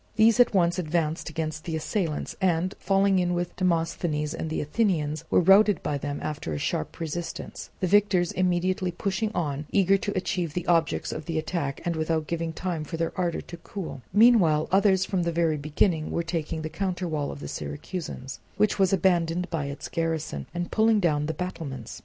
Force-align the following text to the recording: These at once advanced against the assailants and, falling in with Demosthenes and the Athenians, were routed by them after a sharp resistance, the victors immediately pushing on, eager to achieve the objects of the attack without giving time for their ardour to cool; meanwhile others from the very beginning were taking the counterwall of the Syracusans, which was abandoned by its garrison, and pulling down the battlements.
These 0.15 0.39
at 0.39 0.51
once 0.55 0.79
advanced 0.79 1.29
against 1.29 1.63
the 1.65 1.75
assailants 1.75 2.35
and, 2.41 2.73
falling 2.79 3.19
in 3.19 3.35
with 3.35 3.55
Demosthenes 3.55 4.33
and 4.33 4.49
the 4.49 4.59
Athenians, 4.59 5.23
were 5.29 5.41
routed 5.41 5.83
by 5.83 5.99
them 5.99 6.17
after 6.23 6.53
a 6.53 6.57
sharp 6.57 6.99
resistance, 6.99 7.69
the 7.81 7.85
victors 7.85 8.31
immediately 8.31 8.89
pushing 8.89 9.31
on, 9.35 9.67
eager 9.69 9.97
to 9.99 10.17
achieve 10.17 10.55
the 10.55 10.65
objects 10.65 11.11
of 11.11 11.25
the 11.27 11.37
attack 11.37 11.81
without 11.93 12.25
giving 12.25 12.51
time 12.51 12.83
for 12.83 12.97
their 12.97 13.13
ardour 13.15 13.41
to 13.41 13.57
cool; 13.57 14.01
meanwhile 14.11 14.67
others 14.71 15.05
from 15.05 15.21
the 15.21 15.31
very 15.31 15.57
beginning 15.57 16.09
were 16.09 16.23
taking 16.23 16.63
the 16.63 16.69
counterwall 16.71 17.29
of 17.31 17.39
the 17.39 17.47
Syracusans, 17.47 18.39
which 18.57 18.79
was 18.79 18.91
abandoned 18.91 19.51
by 19.51 19.65
its 19.65 19.87
garrison, 19.87 20.47
and 20.51 20.71
pulling 20.71 20.99
down 20.99 21.27
the 21.27 21.33
battlements. 21.35 21.99